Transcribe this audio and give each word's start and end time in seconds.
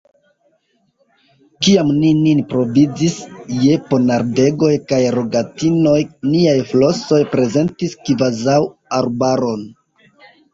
Kiam 1.65 1.91
ni 1.97 2.07
nin 2.21 2.39
provizis 2.53 3.17
je 3.65 3.75
ponardegoj 3.91 4.71
kaj 4.93 4.99
rogatinoj, 5.17 5.95
niaj 6.31 6.57
flosoj 6.71 7.21
prezentis 7.37 7.95
kvazaŭ 8.11 8.59
arbaron. 9.03 9.63